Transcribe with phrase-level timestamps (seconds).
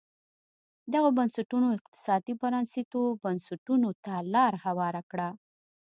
[0.93, 5.29] دغو بنسټونو اقتصادي پرانیستو بنسټونو ته لار هواره کړه.